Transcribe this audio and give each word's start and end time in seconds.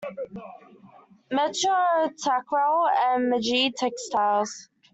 Metro, 1.29 2.09
Takral 2.23 2.87
and 3.09 3.31
Majeed 3.31 3.75
Textiles. 3.75 4.67